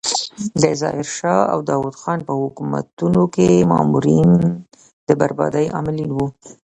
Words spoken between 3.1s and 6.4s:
کې مامورین د بربادۍ عاملین وو.